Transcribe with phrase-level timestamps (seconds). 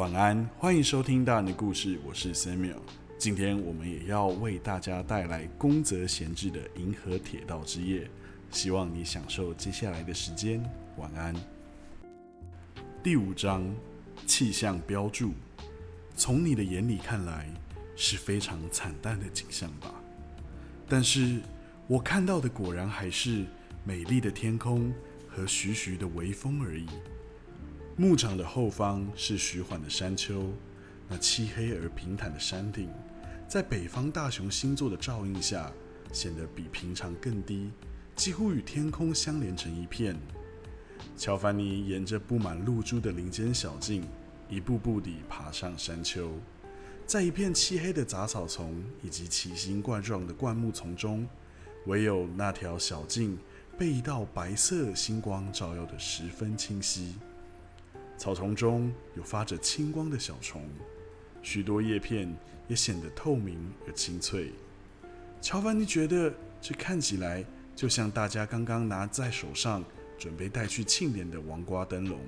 [0.00, 2.78] 晚安，欢迎收听大人的故事，我是 Samuel。
[3.18, 8.04] 今天我们也要为大家带来宫泽贤治的《银河铁道之夜》，
[8.50, 10.64] 希望你享受接下来的时间。
[10.96, 11.34] 晚安。
[13.02, 13.70] 第五章，
[14.26, 15.34] 气象标注。
[16.16, 17.46] 从你的眼里看来，
[17.94, 19.92] 是非常惨淡的景象吧？
[20.88, 21.42] 但是
[21.86, 23.44] 我看到的果然还是
[23.84, 24.90] 美丽的天空
[25.28, 26.86] 和徐徐的微风而已。
[28.00, 30.50] 牧场的后方是徐缓的山丘，
[31.06, 32.88] 那漆黑而平坦的山顶，
[33.46, 35.70] 在北方大熊星座的照映下，
[36.10, 37.70] 显得比平常更低，
[38.16, 40.16] 几乎与天空相连成一片。
[41.14, 44.02] 乔凡尼沿着布满露珠的林间小径，
[44.48, 46.32] 一步步地爬上山丘，
[47.04, 51.28] 在一片漆黑的杂草丛以及奇形怪状的灌木丛中，
[51.84, 53.38] 唯有那条小径
[53.78, 57.16] 被一道白色星光照耀得十分清晰。
[58.20, 60.62] 草丛中有发着青光的小虫，
[61.40, 62.36] 许多叶片
[62.68, 64.52] 也显得透明而清脆。
[65.40, 67.42] 乔凡尼觉得这看起来
[67.74, 69.82] 就像大家刚刚拿在手上
[70.18, 72.20] 准备带去庆典的王瓜灯笼。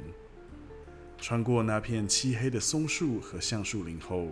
[1.19, 4.29] 穿过那片漆黑的松树和橡树林后，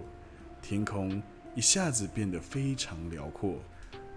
[0.62, 1.22] 天空
[1.55, 3.62] 一下子变得非常辽阔，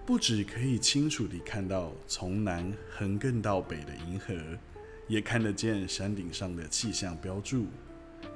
[0.06, 4.34] 不止可以清楚地看到从南横亘到北的银河。
[5.08, 7.68] 也看得见山顶上的气象标注，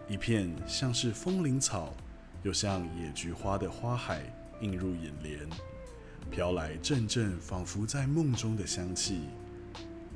[0.07, 1.93] 一片像是风铃草，
[2.43, 4.21] 又像野菊花的花海
[4.59, 5.39] 映入眼帘，
[6.29, 9.21] 飘来阵阵仿佛在梦中的香气。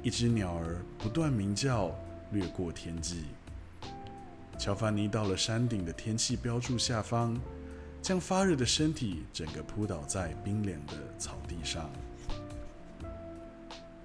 [0.03, 1.95] 一只鸟儿不断鸣叫，
[2.31, 3.23] 掠过天际。
[4.57, 7.39] 乔凡尼到了山顶的天气标注下方，
[8.01, 11.89] 将发热的身体整个扑倒在冰凉的草地上。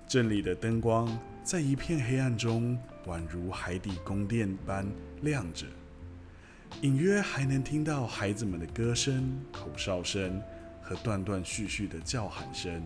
[0.07, 1.07] 镇里的灯光。
[1.47, 2.77] 在一片黑暗中，
[3.07, 4.85] 宛如海底宫殿般
[5.23, 5.65] 亮着，
[6.83, 10.43] 隐约还能听到孩子们的歌声、口哨声
[10.83, 12.83] 和断断续续的叫喊声。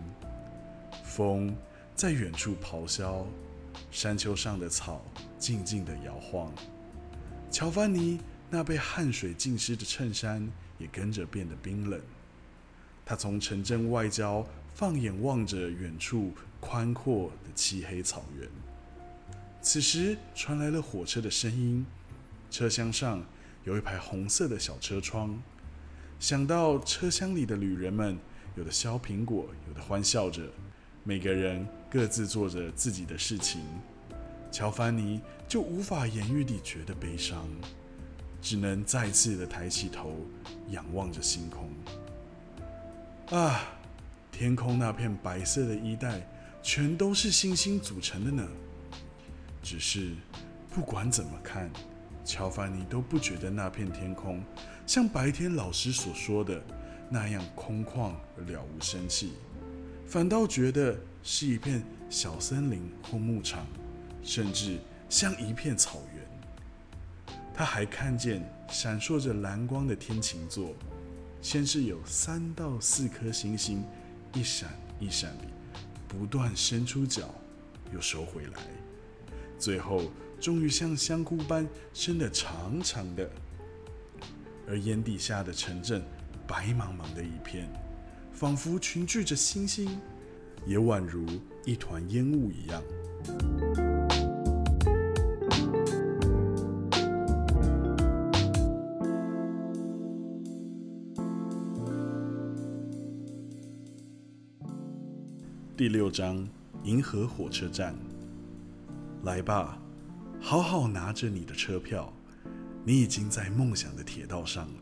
[1.03, 1.55] 风
[1.95, 3.25] 在远处咆哮，
[3.89, 5.03] 山丘上的草
[5.39, 6.53] 静静地摇晃。
[7.49, 10.47] 乔凡尼那被汗水浸湿的衬衫
[10.77, 11.99] 也跟着变得冰冷。
[13.03, 16.33] 他从城镇外郊放眼望着远处。
[16.63, 18.47] 宽阔的漆黑草原。
[19.63, 21.83] 此时传来了火车的声音，
[22.51, 23.25] 车厢上
[23.63, 25.41] 有一排红色的小车窗。
[26.19, 28.15] 想到车厢里的旅人们，
[28.55, 30.43] 有的削苹果，有的欢笑着，
[31.03, 33.65] 每个人各自做着自己的事情。
[34.51, 37.47] 乔凡尼就无法言喻地觉得悲伤，
[38.39, 40.15] 只能再次的抬起头，
[40.69, 41.71] 仰望着星空。
[43.35, 43.63] 啊，
[44.41, 46.19] 天空那片白色的衣带。
[46.63, 48.47] 全都是星星组成的呢。
[49.61, 50.15] 只是
[50.71, 51.69] 不管怎么看，
[52.25, 54.43] 乔凡尼都不觉得那片天空
[54.87, 56.59] 像白天老师所说的
[57.07, 59.33] 那样空旷而了无生气，
[60.07, 63.67] 反倒觉得是一片小森林或牧场，
[64.23, 67.35] 甚至像一片草原。
[67.53, 70.73] 他还看见闪烁着蓝光的天琴座，
[71.43, 73.83] 先是有三到四颗星星，
[74.33, 74.69] 一闪
[74.99, 75.45] 一闪的。
[76.07, 77.33] 不断伸出脚，
[77.93, 78.61] 又收回来，
[79.57, 80.11] 最后
[80.41, 83.29] 终于像香菇般伸得长长的。
[84.67, 86.03] 而眼底下的城镇
[86.45, 87.69] 白茫茫的一片，
[88.33, 89.99] 仿佛群聚着星星，
[90.65, 91.25] 也宛如
[91.63, 92.83] 一团烟雾一样。
[105.81, 106.47] 第六章，
[106.83, 107.95] 银河火车站。
[109.23, 109.81] 来吧，
[110.39, 112.13] 好好拿着你的车票。
[112.85, 114.79] 你已经在梦想的铁道上了。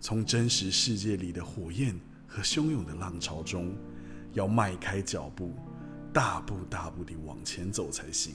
[0.00, 1.94] 从真实世界里的火焰
[2.26, 3.72] 和汹涌的浪潮中，
[4.32, 5.54] 要迈开脚步，
[6.12, 8.34] 大步大步地往前走才行。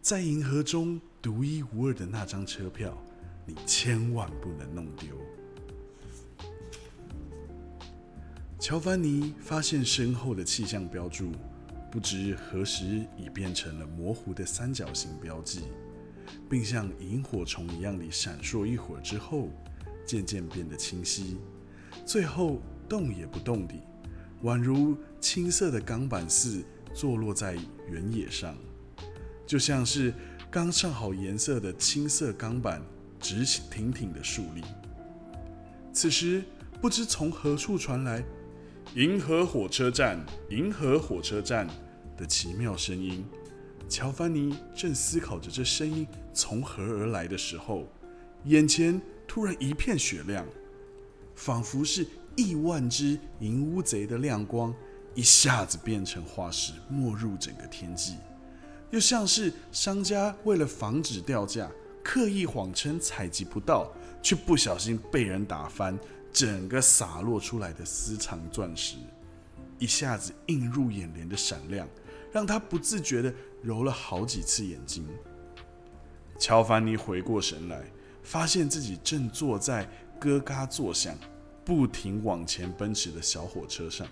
[0.00, 2.96] 在银河中独一无二的那张车票，
[3.44, 5.03] 你千万不能弄丢。
[8.66, 11.32] 乔凡尼发现身后的气象标注，
[11.90, 15.64] 不知何时已变成了模糊的三角形标记，
[16.48, 19.50] 并像萤火虫一样的闪烁一会儿之后，
[20.06, 21.36] 渐渐变得清晰，
[22.06, 23.80] 最后动也不动地，
[24.44, 26.64] 宛如青色的钢板似
[26.94, 27.58] 坐落在
[27.90, 28.56] 原野上，
[29.46, 30.14] 就像是
[30.50, 32.80] 刚上好颜色的青色钢板，
[33.20, 34.62] 直挺挺的竖立。
[35.92, 36.42] 此时，
[36.80, 38.24] 不知从何处传来。
[38.92, 41.66] 银河火车站，银河火车站
[42.16, 43.24] 的奇妙声音。
[43.88, 47.88] 乔凡尼正思考着这声音从何而来的时候，
[48.44, 50.46] 眼前突然一片雪亮，
[51.34, 54.72] 仿佛是亿万只银乌贼的亮光
[55.14, 58.14] 一下子变成化石，没入整个天际，
[58.90, 61.68] 又像是商家为了防止掉价，
[62.02, 63.92] 刻意谎称采集不到，
[64.22, 65.98] 却不小心被人打翻，
[66.34, 68.96] 整个洒落出来的私藏钻石，
[69.78, 71.88] 一下子映入眼帘的闪亮，
[72.32, 73.32] 让他不自觉的
[73.62, 75.06] 揉了好几次眼睛。
[76.36, 77.84] 乔凡尼回过神来，
[78.24, 79.88] 发现自己正坐在
[80.18, 81.16] 咯嘎作响、
[81.64, 84.04] 不停往前奔驰的小火车上。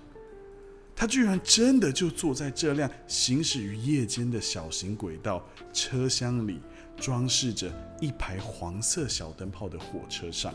[0.94, 6.60] 他居然真的就坐在这辆行驶于夜间的小型轨道车厢里，
[6.96, 10.54] 装饰着一排黄色小灯泡的火车上。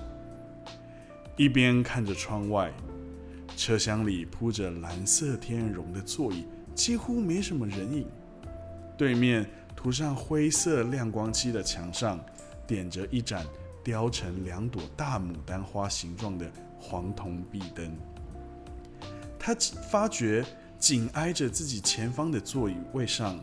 [1.38, 2.74] 一边看着窗外，
[3.56, 6.46] 车厢里铺着蓝色天鹅绒的座椅，
[6.76, 8.06] 几乎没什么人影。
[8.98, 9.48] 对面。
[9.78, 12.20] 涂上灰色亮光漆的墙上，
[12.66, 13.46] 点着一盏
[13.84, 17.96] 雕成两朵大牡丹花形状的黄铜壁灯。
[19.38, 19.56] 他
[19.92, 20.44] 发觉
[20.80, 23.40] 紧挨着自己前方的座椅位上，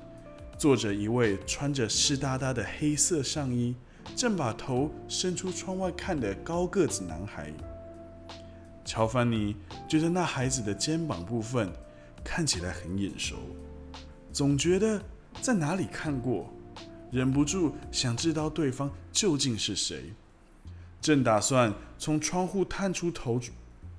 [0.59, 3.77] 坐着一位穿着湿哒哒的黑色上衣，
[4.17, 7.53] 正把头伸出窗外看的高个子男孩。
[8.85, 9.57] 乔凡尼
[9.89, 11.73] 觉得那孩子的肩膀部分
[12.23, 13.37] 看起来很眼熟，
[14.33, 15.03] 总觉得。
[15.43, 16.49] 在哪里看过？
[17.11, 20.13] 忍不住想知道对方究竟是谁。
[21.01, 23.41] 正打算从窗户探出头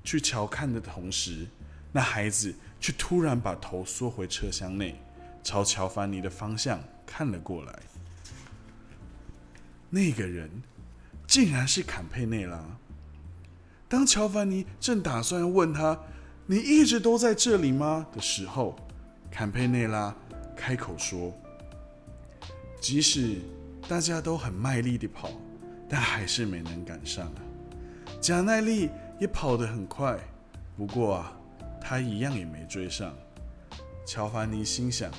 [0.02, 1.46] 去瞧看的同时，
[1.92, 4.96] 那孩子却突然把头缩回车厢内，
[5.44, 7.80] 朝乔凡尼的方向看了过来。
[9.90, 10.50] 那个人
[11.28, 12.66] 竟然是坎佩内拉。
[13.88, 16.00] 当乔凡尼正打算问他
[16.48, 18.76] “你一直都在这里吗”的时候，
[19.32, 20.16] 坎佩内拉。
[20.58, 21.34] 开口说
[22.80, 23.42] ：“即使
[23.90, 25.30] 大家都很卖力地跑，
[25.90, 27.42] 但还是没能赶上啊。
[28.22, 28.90] 贾奈利
[29.20, 30.18] 也跑得很快，
[30.78, 31.38] 不过啊，
[31.82, 33.14] 他一样也没追上。”
[34.08, 35.12] 乔凡尼心想：“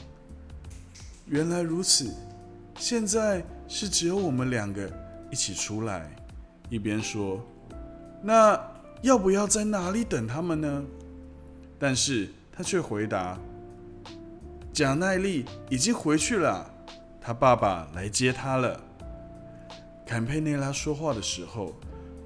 [1.26, 2.14] 原来如此，
[2.78, 4.90] 现在是只有我们两个
[5.30, 6.10] 一起出来。”
[6.70, 7.44] 一边说
[8.26, 8.60] ：“那
[9.02, 10.84] 要不要在哪里等他们呢？”
[11.78, 13.38] 但是他却回答。
[14.72, 16.68] 贾奈利已经回去了，
[17.20, 18.80] 他爸爸来接他了。
[20.04, 21.76] 坎佩内拉说话的时候，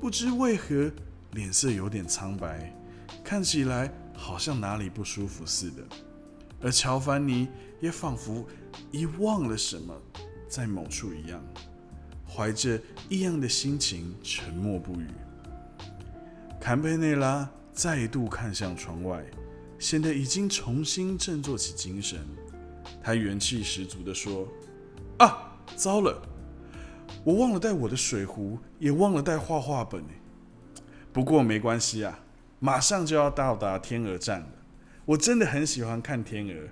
[0.00, 0.91] 不知为何
[1.32, 2.75] 脸色有点苍白，
[3.23, 5.82] 看起来好像哪里不舒服似的。
[6.62, 7.47] 而乔凡尼
[7.79, 8.47] 也仿佛
[8.91, 9.94] 遗忘了什么，
[10.49, 11.43] 在某处一样，
[12.26, 15.06] 怀着异样的心情沉默不语。
[16.61, 19.25] 坎佩内拉再度看向窗外。
[19.79, 22.19] 显得已经重新振作起精神，
[23.03, 24.47] 他元气十足地说
[25.17, 26.21] ：“啊，糟了，
[27.25, 30.05] 我忘了带我的水壶，也忘了带画画本
[31.14, 32.21] 不过没关系啊，
[32.59, 34.49] 马上就要到达天鹅站了。
[35.07, 36.69] 我真的很喜欢看天鹅，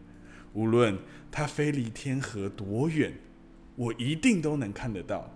[0.53, 0.99] 无论
[1.33, 3.15] 它飞离天河多远，
[3.75, 5.33] 我一定都能看得到。”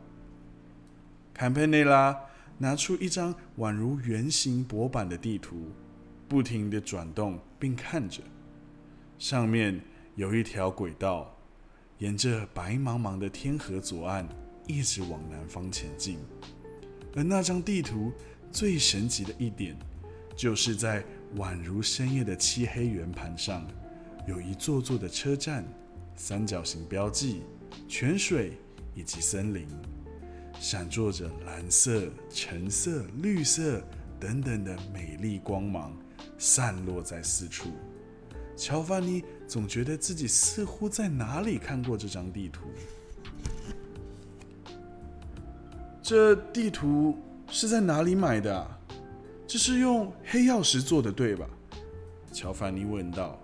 [1.32, 2.14] 坎佩内拉
[2.58, 5.70] 拿出一张宛如圆形薄板的地图。
[6.28, 8.22] 不停地转动，并看着，
[9.18, 9.78] 上面
[10.14, 11.36] 有一条轨道，
[11.98, 14.26] 沿着白茫茫的天河左岸
[14.66, 16.18] 一直往南方前进。
[17.14, 18.10] 而那张地图
[18.50, 19.76] 最神奇的一点，
[20.34, 21.04] 就是在
[21.36, 23.66] 宛如深夜的漆黑圆盘上，
[24.26, 25.62] 有一座座的车站、
[26.16, 27.42] 三角形标记、
[27.86, 28.56] 泉水
[28.94, 29.68] 以及森林，
[30.58, 33.82] 闪烁着蓝色、橙色、绿色
[34.18, 35.96] 等等的美丽光芒。
[36.38, 37.68] 散落在四处，
[38.56, 42.62] 乔凡尼总觉得自己似乎在哪里看过这张地图。
[46.02, 47.16] 这地图
[47.48, 48.66] 是在哪里买的？
[49.46, 51.48] 这是用黑曜石做的，对吧？
[52.32, 53.38] 乔凡尼问道。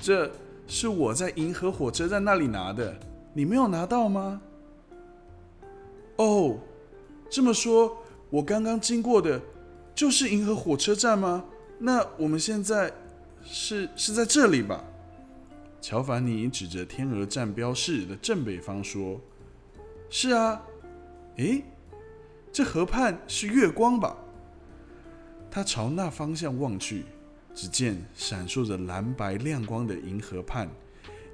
[0.00, 0.30] 这
[0.66, 2.98] 是我在银河火车站那里拿的，
[3.32, 4.40] 你没有拿到吗？
[6.16, 6.58] 哦，
[7.28, 7.96] 这么说，
[8.30, 9.40] 我刚刚经过的
[9.94, 11.44] 就是银河火车站吗？
[11.78, 12.92] 那我们现在
[13.44, 14.82] 是是在这里吧？
[15.80, 19.20] 乔凡尼指着天鹅站标示的正北方说
[20.10, 20.62] ：“是啊。”
[21.36, 21.62] 诶，
[22.50, 24.16] 这河畔是月光吧？
[25.50, 27.04] 他朝那方向望去，
[27.54, 30.66] 只见闪烁着蓝白亮光的银河畔，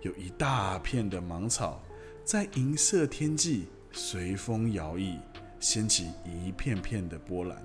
[0.00, 1.80] 有一大片的芒草，
[2.24, 5.18] 在银色天际随风摇曳，
[5.61, 7.62] 掀起一片片的波澜。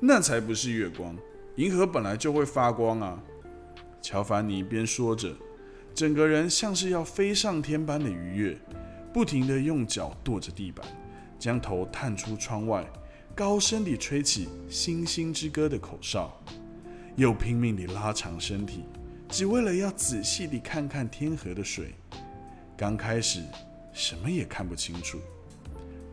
[0.00, 1.16] 那才不是月光。
[1.56, 3.20] 银河本来就会发光啊！
[4.00, 5.34] 乔凡尼边说着，
[5.92, 8.56] 整个人像是要飞上天般的愉悦，
[9.12, 10.86] 不停地用脚跺着地板，
[11.36, 12.88] 将头探出窗外，
[13.34, 16.40] 高声地吹起《星星之歌》的口哨，
[17.16, 18.84] 又拼命地拉长身体，
[19.28, 21.92] 只为了要仔细地看看天河的水。
[22.76, 23.42] 刚开始
[23.92, 25.18] 什么也看不清楚，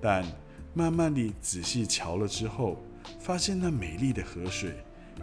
[0.01, 0.25] 但
[0.74, 2.77] 慢慢地仔细瞧了之后，
[3.20, 4.75] 发现那美丽的河水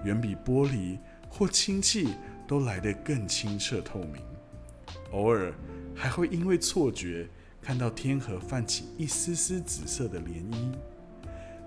[0.04, 2.14] 远比玻璃或氢气
[2.46, 4.22] 都来得更清澈透明，
[5.12, 5.52] 偶尔
[5.94, 7.28] 还会因为错觉。
[7.64, 10.72] 看到天河泛起一丝丝紫色的涟漪，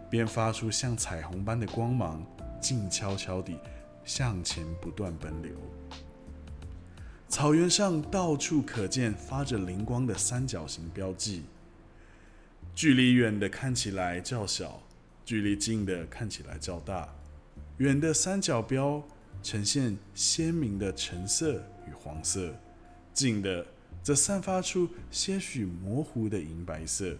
[0.10, 2.22] 便发出像彩虹般的光芒，
[2.60, 3.58] 静悄悄地
[4.04, 5.54] 向前不断奔流。
[7.36, 11.44] 草原上到处可见发着灵光的三角形标记，
[12.74, 14.82] 距离远的看起来较小，
[15.25, 17.13] 距离近的看起来较大。
[17.80, 19.04] 远的三角标
[19.44, 22.56] 呈现鲜明的橙色与黄色，
[23.13, 23.68] 近的。
[24.01, 27.18] 则散发出些许模糊的银白色，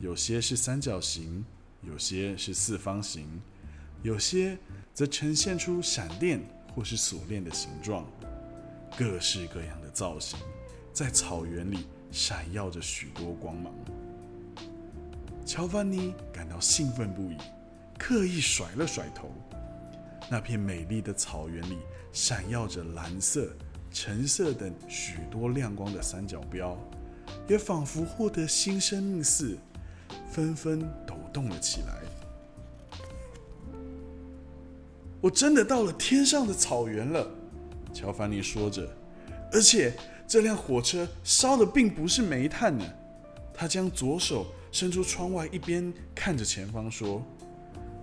[0.00, 1.44] 有些是三角形，
[1.82, 3.40] 有些是四方形，
[4.02, 4.58] 有些
[4.92, 6.40] 则呈现出闪电
[6.74, 8.04] 或是锁链的形状，
[8.96, 10.38] 各式各样的造型，
[10.92, 13.72] 在草原里闪耀着许多光芒。
[15.46, 17.36] 乔凡尼感到兴奋不已，
[17.98, 19.30] 刻意甩了甩头。
[20.30, 21.78] 那片美丽的草原里
[22.12, 23.48] 闪耀着蓝色。
[23.92, 26.78] 橙色等许多亮光的三角标，
[27.48, 29.58] 也仿佛获得新生命似，
[30.30, 32.00] 纷纷抖动了起来。
[35.20, 37.28] 我真的到了天上的草原了，
[37.92, 38.88] 乔凡尼说着。
[39.52, 39.92] 而且
[40.26, 42.84] 这辆火车烧的并不是煤炭呢。
[43.52, 47.22] 他将左手伸出窗外，一边看着前方说：“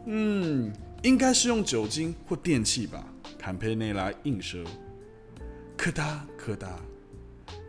[0.05, 0.71] 嗯，
[1.03, 3.03] 应该是用酒精或电器吧。”
[3.39, 4.65] 坎佩内拉应声。
[5.77, 6.79] 可哒咔哒，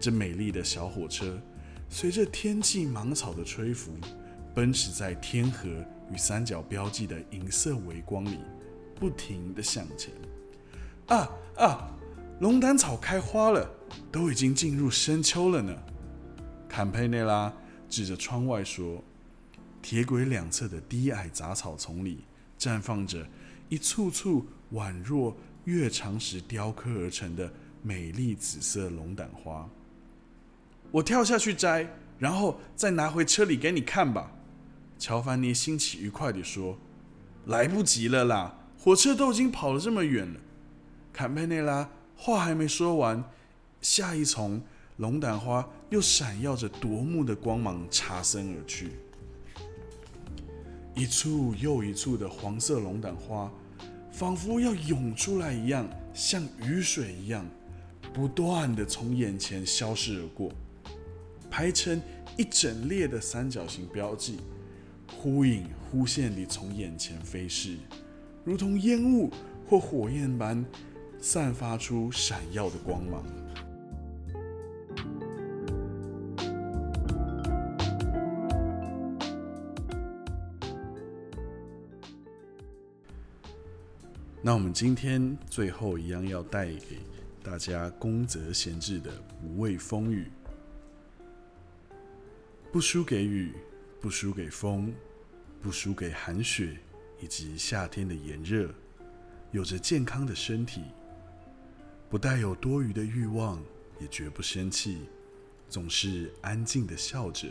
[0.00, 1.40] 这美丽的小火车
[1.88, 3.92] 随着天际芒草的吹拂，
[4.54, 5.68] 奔驰在天河
[6.10, 8.40] 与三角标记的银色微光里，
[8.96, 10.12] 不停地向前。
[11.06, 11.97] 啊啊！
[12.40, 13.68] 龙胆草开花了，
[14.12, 15.74] 都已经进入深秋了呢。
[16.68, 17.52] 坎佩内拉
[17.88, 19.02] 指着窗外说
[19.82, 22.24] ：“铁轨两侧的低矮杂草丛里，
[22.58, 23.26] 绽放着
[23.68, 29.66] 一簇簇宛若月长石雕刻而成的。”美丽紫色龙胆花，
[30.90, 34.32] 我跳下去摘，然后再拿回车里给你看吧。
[34.98, 36.76] 乔凡尼心情愉快地说
[37.46, 40.40] ：“来不及了啦，火车都已经跑了这么远了。”
[41.14, 41.88] 坎佩内拉
[42.20, 43.22] 话还没说完，
[43.80, 44.60] 下一丛
[44.96, 48.90] 龙胆花又闪耀着夺目的光芒插身而去，
[50.96, 53.50] 一簇又一簇的黄色龙胆花，
[54.10, 57.46] 仿佛要涌出来一样，像雨水一样。
[58.12, 60.50] 不断的从眼前消失而过，
[61.48, 62.00] 排成
[62.36, 64.38] 一整列的三角形标记，
[65.16, 67.76] 忽隐忽现地从眼前飞逝，
[68.44, 69.30] 如同烟雾
[69.68, 70.64] 或火焰般
[71.20, 73.24] 散发出闪耀的光芒。
[84.42, 86.98] 那我们今天最后一样要带给。
[87.40, 89.10] 大家宫泽闲置的
[89.42, 90.30] 无畏风雨，
[92.70, 93.54] 不输给雨，
[94.02, 94.92] 不输给风，
[95.62, 96.76] 不输给寒雪
[97.22, 98.68] 以及夏天的炎热，
[99.50, 100.82] 有着健康的身体，
[102.10, 103.62] 不带有多余的欲望，
[104.00, 105.02] 也绝不生气，
[105.68, 107.48] 总是安静的笑着，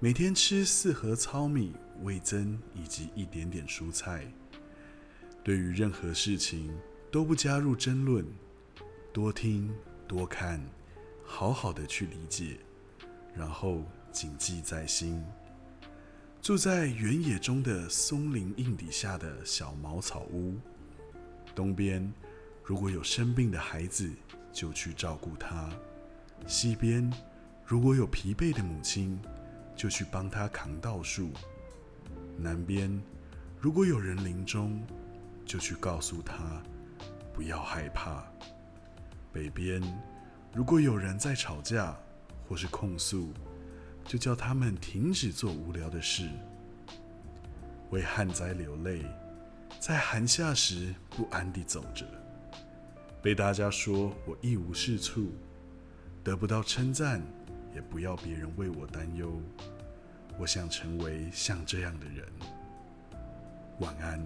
[0.00, 4.26] 每天吃四盒糙米、味增以及一点点蔬菜，
[5.44, 6.74] 对于任何事情
[7.10, 8.24] 都不加入争论。
[9.12, 9.70] 多听
[10.08, 10.58] 多看，
[11.22, 12.56] 好好的去理解，
[13.34, 15.22] 然后谨记在心。
[16.40, 20.54] 住在原野中的松林荫底下的小茅草屋，
[21.54, 22.10] 东边
[22.64, 24.10] 如果有生病的孩子，
[24.52, 25.68] 就去照顾他；
[26.46, 27.10] 西边
[27.64, 29.20] 如果有疲惫的母亲，
[29.74, 31.26] 就去帮他扛稻树；
[32.38, 33.02] 南边
[33.58, 34.80] 如果有人临终，
[35.44, 36.62] 就去告诉他
[37.32, 38.24] 不要害怕。
[39.32, 39.82] 北边，
[40.54, 41.96] 如果有人在吵架
[42.48, 43.32] 或是控诉，
[44.04, 46.28] 就叫他们停止做无聊的事。
[47.90, 49.04] 为旱灾流泪，
[49.80, 52.06] 在寒夏时不安地走着，
[53.22, 55.30] 被大家说我一无是处，
[56.24, 57.22] 得不到称赞，
[57.72, 59.40] 也不要别人为我担忧。
[60.38, 62.26] 我想成为像这样的人。
[63.78, 64.20] 晚安。